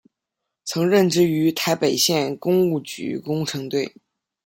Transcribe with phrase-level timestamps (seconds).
[0.65, 3.93] 曾任职于台北县工务局工程队。